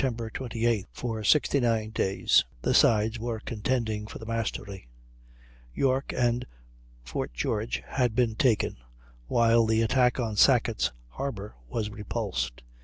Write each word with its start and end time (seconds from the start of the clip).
28th, 0.01 0.87
for 0.91 1.23
69 1.23 1.91
days, 1.91 2.43
the 2.63 2.71
two 2.71 2.73
sides 2.73 3.19
were 3.19 3.39
contending 3.39 4.07
for 4.07 4.17
the 4.17 4.25
mastery. 4.25 4.87
York 5.75 6.11
and 6.17 6.47
Fort 7.03 7.31
George 7.35 7.83
had 7.85 8.15
been 8.15 8.33
taken, 8.33 8.77
while 9.27 9.63
the 9.67 9.83
attack 9.83 10.19
on 10.19 10.35
Sackett's 10.35 10.91
Harbor 11.09 11.53
was 11.67 11.91
repulsed. 11.91 12.63